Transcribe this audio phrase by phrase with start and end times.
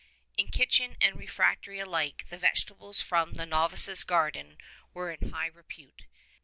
[0.35, 4.57] In kitchen and refectory alike the vegetables from the novices' garden
[4.95, 6.05] were in high repute.